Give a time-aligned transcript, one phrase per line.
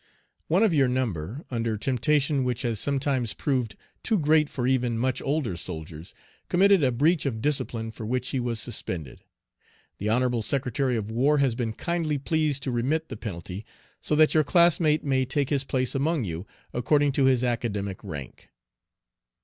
[0.47, 5.21] One of your number, under temptation which has sometimes proved too great for even much
[5.21, 6.15] older soldiers,
[6.49, 9.23] committed A breach of discipline for which he was suspended.
[9.99, 13.63] The Honorable Secretary of War has been kindly pleased to remit the penalty,
[14.01, 18.49] so that your classmate may take his place among you according to his academic rank.